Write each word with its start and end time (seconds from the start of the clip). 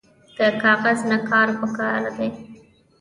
کاغذ 0.63 0.99
نه 1.11 1.17
کار 1.29 1.47
پکار 1.59 2.01
دی 2.15 2.27